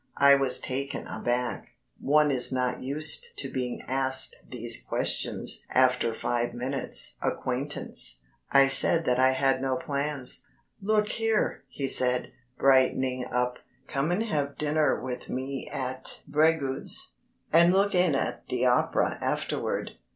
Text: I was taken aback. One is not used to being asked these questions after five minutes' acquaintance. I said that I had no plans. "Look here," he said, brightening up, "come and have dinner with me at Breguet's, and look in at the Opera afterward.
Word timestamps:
I 0.17 0.33
was 0.33 0.59
taken 0.59 1.05
aback. 1.05 1.73
One 1.99 2.31
is 2.31 2.51
not 2.51 2.81
used 2.81 3.37
to 3.37 3.47
being 3.49 3.83
asked 3.83 4.37
these 4.49 4.81
questions 4.81 5.63
after 5.69 6.11
five 6.15 6.55
minutes' 6.55 7.15
acquaintance. 7.21 8.23
I 8.51 8.65
said 8.65 9.05
that 9.05 9.19
I 9.19 9.33
had 9.33 9.61
no 9.61 9.77
plans. 9.77 10.43
"Look 10.81 11.09
here," 11.09 11.65
he 11.69 11.87
said, 11.87 12.31
brightening 12.57 13.25
up, 13.31 13.59
"come 13.87 14.09
and 14.09 14.23
have 14.23 14.57
dinner 14.57 14.99
with 14.99 15.29
me 15.29 15.69
at 15.71 16.23
Breguet's, 16.27 17.13
and 17.53 17.71
look 17.71 17.93
in 17.93 18.15
at 18.15 18.47
the 18.47 18.65
Opera 18.65 19.19
afterward. 19.21 19.91